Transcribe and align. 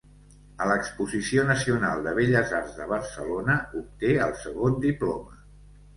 A 0.63 0.67
l'Exposició 0.69 1.43
Nacional 1.49 2.01
de 2.09 2.15
Belles 2.19 2.55
Arts 2.61 2.79
de 2.79 2.87
Barcelona 2.95 3.59
Obté 3.83 4.15
el 4.29 4.37
segon 4.45 4.85
diploma. 4.91 5.43